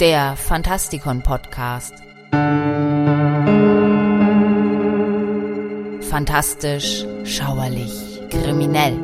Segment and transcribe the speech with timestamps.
[0.00, 1.94] der Fantastikon Podcast.
[6.10, 8.98] Fantastisch, schauerlich, kriminell.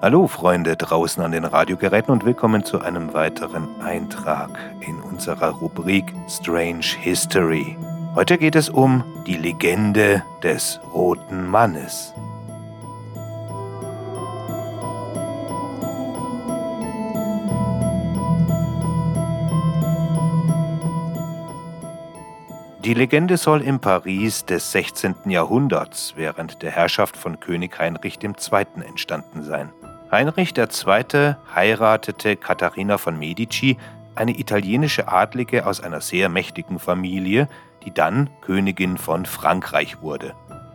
[0.00, 4.50] Hallo Freunde draußen an den Radiogeräten und willkommen zu einem weiteren Eintrag
[4.80, 7.76] in unserer Rubrik Strange History.
[8.14, 12.12] Heute geht es um die Legende des Roten Mannes.
[22.84, 25.14] Die Legende soll im Paris des 16.
[25.30, 28.66] Jahrhunderts während der Herrschaft von König Heinrich II.
[28.86, 29.72] entstanden sein.
[30.10, 31.34] Heinrich II.
[31.54, 33.78] heiratete Katharina von Medici,
[34.14, 37.48] eine italienische Adlige aus einer sehr mächtigen Familie,
[37.84, 40.34] die dann Königin von Frankreich wurde.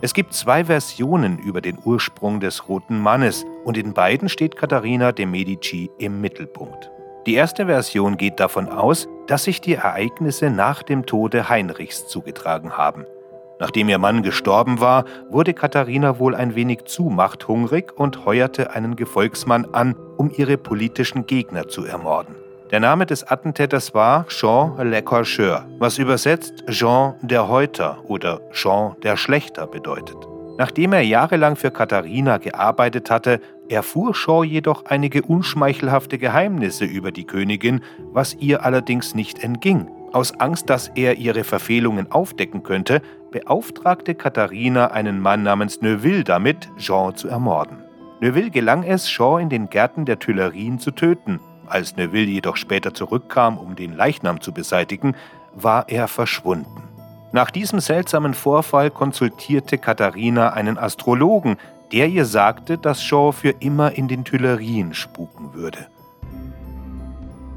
[0.00, 5.10] Es gibt zwei Versionen über den Ursprung des Roten Mannes und in beiden steht Katharina
[5.10, 6.90] de Medici im Mittelpunkt.
[7.26, 12.76] Die erste Version geht davon aus, dass sich die Ereignisse nach dem Tode Heinrichs zugetragen
[12.76, 13.06] haben.
[13.60, 18.94] Nachdem ihr Mann gestorben war, wurde Katharina wohl ein wenig zu machthungrig und heuerte einen
[18.94, 22.36] Gefolgsmann an, um ihre politischen Gegner zu ermorden.
[22.70, 28.94] Der Name des Attentäters war Jean Le Corcheur, was übersetzt Jean der Häuter oder Jean
[29.02, 30.16] der Schlechter bedeutet.
[30.58, 37.24] Nachdem er jahrelang für Katharina gearbeitet hatte, erfuhr Jean jedoch einige unschmeichelhafte Geheimnisse über die
[37.24, 37.80] Königin,
[38.12, 39.88] was ihr allerdings nicht entging.
[40.12, 46.68] Aus Angst, dass er ihre Verfehlungen aufdecken könnte, beauftragte Katharina einen Mann namens Neuville damit,
[46.76, 47.78] Jean zu ermorden.
[48.20, 51.40] Neuville gelang es, Jean in den Gärten der Tuilerien zu töten.
[51.70, 55.14] Als Neuville jedoch später zurückkam, um den Leichnam zu beseitigen,
[55.54, 56.82] war er verschwunden.
[57.32, 61.56] Nach diesem seltsamen Vorfall konsultierte Katharina einen Astrologen,
[61.92, 65.88] der ihr sagte, dass Jean für immer in den Tuilerien spuken würde.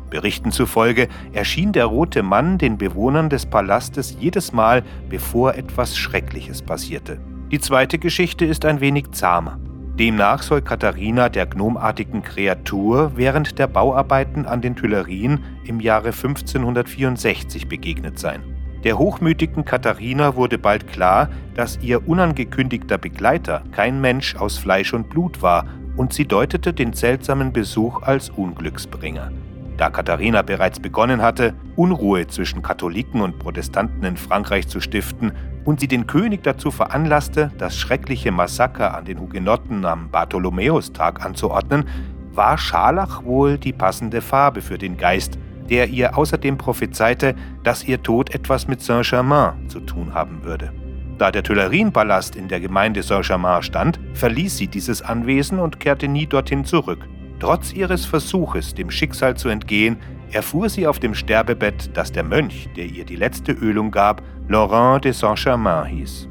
[0.10, 6.62] Berichten zufolge erschien der rote Mann den Bewohnern des Palastes jedes Mal, bevor etwas Schreckliches
[6.62, 7.20] passierte.
[7.50, 9.58] Die zweite Geschichte ist ein wenig zahmer.
[10.02, 17.68] Demnach soll Katharina der gnomartigen Kreatur während der Bauarbeiten an den Tuilerien im Jahre 1564
[17.68, 18.42] begegnet sein.
[18.84, 25.08] Der hochmütigen Katharina wurde bald klar, dass ihr unangekündigter Begleiter kein Mensch aus Fleisch und
[25.08, 25.68] Blut war,
[25.98, 29.32] und sie deutete den seltsamen Besuch als Unglücksbringer.
[29.78, 35.32] Da Katharina bereits begonnen hatte, Unruhe zwischen Katholiken und Protestanten in Frankreich zu stiften
[35.66, 41.86] und sie den König dazu veranlasste, das schreckliche Massaker an den Hugenotten am Bartholomäustag anzuordnen,
[42.34, 45.38] war Scharlach wohl die passende Farbe für den Geist,
[45.70, 50.74] der ihr außerdem prophezeite, dass ihr Tod etwas mit Saint-Germain zu tun haben würde.
[51.18, 56.26] Da der Tuilerienpalast in der Gemeinde Saint-Germain stand, verließ sie dieses Anwesen und kehrte nie
[56.26, 57.08] dorthin zurück.
[57.42, 59.98] Trotz ihres Versuches, dem Schicksal zu entgehen,
[60.32, 65.04] erfuhr sie auf dem Sterbebett, dass der Mönch, der ihr die letzte Ölung gab, Laurent
[65.06, 66.30] de Saint-Germain hieß.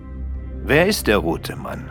[0.63, 1.91] Wer ist der rote Mann?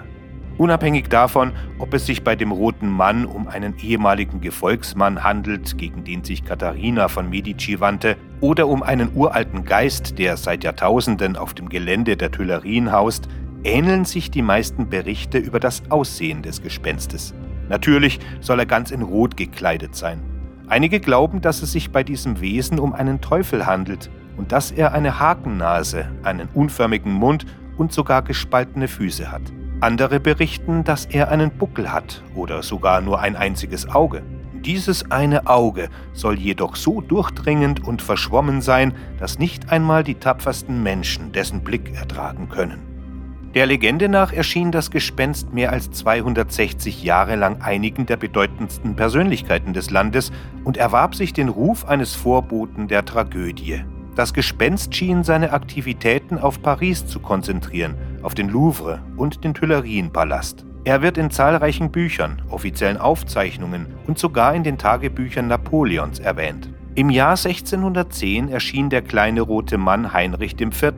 [0.57, 6.06] Unabhängig davon, ob es sich bei dem roten Mann um einen ehemaligen Gefolgsmann handelt, gegen
[6.06, 11.53] den sich Katharina von Medici wandte, oder um einen uralten Geist, der seit Jahrtausenden auf
[11.53, 13.28] dem Gelände der Tuilerien haust,
[13.66, 17.34] ähneln sich die meisten Berichte über das Aussehen des Gespenstes.
[17.69, 20.22] Natürlich soll er ganz in Rot gekleidet sein.
[20.68, 24.94] Einige glauben, dass es sich bei diesem Wesen um einen Teufel handelt und dass er
[24.94, 27.46] eine Hakennase, einen unförmigen Mund
[27.78, 29.41] und sogar gespaltene Füße hat.
[29.81, 34.22] Andere berichten, dass er einen Buckel hat oder sogar nur ein einziges Auge.
[34.53, 40.84] Dieses eine Auge soll jedoch so durchdringend und verschwommen sein, dass nicht einmal die tapfersten
[40.84, 42.88] Menschen dessen Blick ertragen können.
[43.56, 49.74] Der Legende nach erschien das Gespenst mehr als 260 Jahre lang einigen der bedeutendsten Persönlichkeiten
[49.74, 50.32] des Landes
[50.66, 53.84] und erwarb sich den Ruf eines Vorboten der Tragödie.
[54.16, 60.63] Das Gespenst schien seine Aktivitäten auf Paris zu konzentrieren, auf den Louvre und den Tuilerienpalast.
[60.84, 66.69] Er wird in zahlreichen Büchern, offiziellen Aufzeichnungen und sogar in den Tagebüchern Napoleons erwähnt.
[66.94, 70.94] Im Jahr 1610 erschien der kleine rote Mann Heinrich IV.,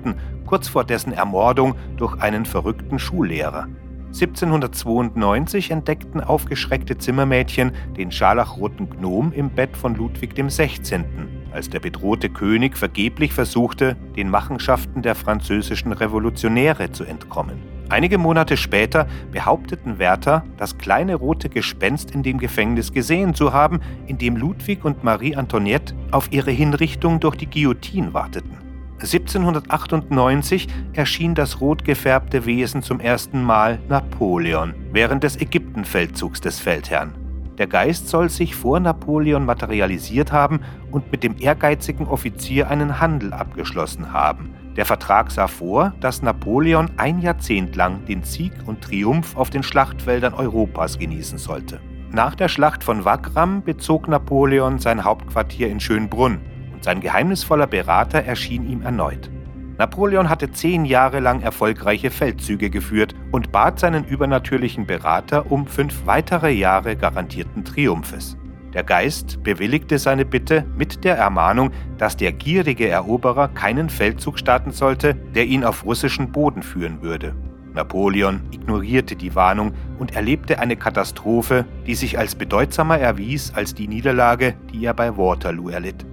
[0.52, 3.70] kurz vor dessen Ermordung durch einen verrückten Schullehrer.
[4.08, 11.06] 1792 entdeckten aufgeschreckte Zimmermädchen den scharlachroten Gnom im Bett von Ludwig XVI.,
[11.54, 17.62] als der bedrohte König vergeblich versuchte, den Machenschaften der französischen Revolutionäre zu entkommen.
[17.88, 23.80] Einige Monate später behaupteten Wärter, das kleine rote Gespenst in dem Gefängnis gesehen zu haben,
[24.08, 28.61] in dem Ludwig und Marie Antoinette auf ihre Hinrichtung durch die Guillotine warteten.
[29.02, 37.16] 1798 erschien das rot gefärbte Wesen zum ersten Mal Napoleon während des Ägyptenfeldzugs des Feldherrn.
[37.58, 40.60] Der Geist soll sich vor Napoleon materialisiert haben
[40.92, 44.54] und mit dem ehrgeizigen Offizier einen Handel abgeschlossen haben.
[44.78, 49.64] Der Vertrag sah vor, dass Napoleon ein Jahrzehnt lang den Sieg und Triumph auf den
[49.64, 51.82] Schlachtfeldern Europas genießen sollte.
[52.12, 56.40] Nach der Schlacht von Wagram bezog Napoleon sein Hauptquartier in Schönbrunn
[56.82, 59.30] sein geheimnisvoller Berater erschien ihm erneut.
[59.78, 66.06] Napoleon hatte zehn Jahre lang erfolgreiche Feldzüge geführt und bat seinen übernatürlichen Berater um fünf
[66.06, 68.38] weitere Jahre garantierten Triumphes.
[68.74, 74.72] Der Geist bewilligte seine Bitte mit der Ermahnung, dass der gierige Eroberer keinen Feldzug starten
[74.72, 77.36] sollte, der ihn auf russischen Boden führen würde.
[77.74, 83.88] Napoleon ignorierte die Warnung und erlebte eine Katastrophe, die sich als bedeutsamer erwies als die
[83.88, 86.06] Niederlage, die er bei Waterloo erlitt.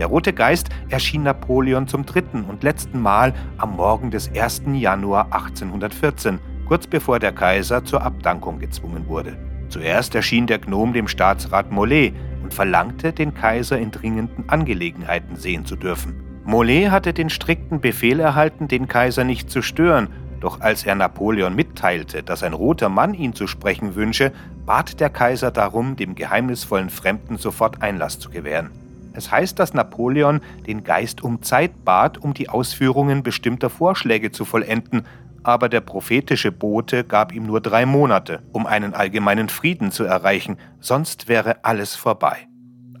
[0.00, 4.62] Der Rote Geist erschien Napoleon zum dritten und letzten Mal am Morgen des 1.
[4.72, 9.36] Januar 1814, kurz bevor der Kaiser zur Abdankung gezwungen wurde.
[9.68, 15.66] Zuerst erschien der Gnom dem Staatsrat Mollet und verlangte, den Kaiser in dringenden Angelegenheiten sehen
[15.66, 16.14] zu dürfen.
[16.44, 20.08] Mollet hatte den strikten Befehl erhalten, den Kaiser nicht zu stören,
[20.40, 24.32] doch als er Napoleon mitteilte, dass ein roter Mann ihn zu sprechen wünsche,
[24.64, 28.70] bat der Kaiser darum, dem geheimnisvollen Fremden sofort Einlass zu gewähren.
[29.12, 34.44] Es heißt, dass Napoleon den Geist um Zeit bat, um die Ausführungen bestimmter Vorschläge zu
[34.44, 35.06] vollenden,
[35.42, 40.58] aber der prophetische Bote gab ihm nur drei Monate, um einen allgemeinen Frieden zu erreichen,
[40.80, 42.46] sonst wäre alles vorbei.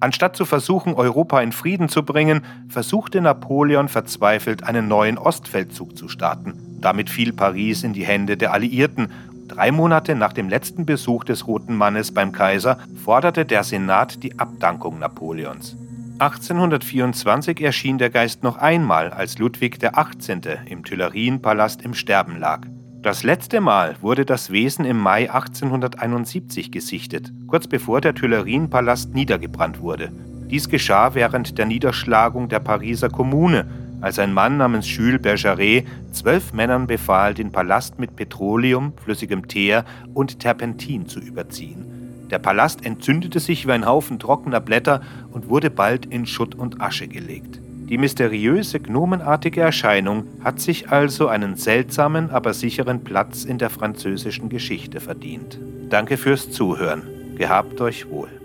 [0.00, 6.08] Anstatt zu versuchen, Europa in Frieden zu bringen, versuchte Napoleon verzweifelt, einen neuen Ostfeldzug zu
[6.08, 6.78] starten.
[6.80, 9.08] Damit fiel Paris in die Hände der Alliierten.
[9.46, 14.38] Drei Monate nach dem letzten Besuch des Roten Mannes beim Kaiser forderte der Senat die
[14.38, 15.76] Abdankung Napoleons.
[16.20, 20.58] 1824 erschien der Geist noch einmal, als Ludwig XVIII.
[20.66, 22.66] im Tuilerienpalast im Sterben lag.
[23.00, 29.80] Das letzte Mal wurde das Wesen im Mai 1871 gesichtet, kurz bevor der Tuilerienpalast niedergebrannt
[29.80, 30.12] wurde.
[30.50, 33.66] Dies geschah während der Niederschlagung der Pariser Kommune,
[34.02, 39.86] als ein Mann namens Jules Bergeret zwölf Männern befahl, den Palast mit Petroleum, flüssigem Teer
[40.12, 41.89] und Terpentin zu überziehen.
[42.30, 45.00] Der Palast entzündete sich wie ein Haufen trockener Blätter
[45.32, 47.60] und wurde bald in Schutt und Asche gelegt.
[47.90, 54.48] Die mysteriöse gnomenartige Erscheinung hat sich also einen seltsamen, aber sicheren Platz in der französischen
[54.48, 55.58] Geschichte verdient.
[55.88, 57.02] Danke fürs Zuhören.
[57.36, 58.39] Gehabt euch wohl.